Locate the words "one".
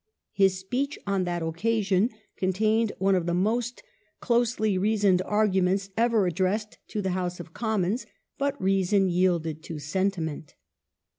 2.97-3.13